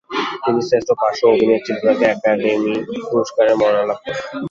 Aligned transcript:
তিনি 0.43 0.59
শ্রেষ্ঠ 0.67 0.89
পার্শ্ব 1.01 1.23
অভিনেত্রী 1.33 1.71
বিভাগে 1.75 2.05
একাডেমি 2.07 2.73
পুরস্কারের 3.07 3.55
মনোনয়ন 3.59 3.87
লাভ 3.89 3.99
করেন। 4.03 4.19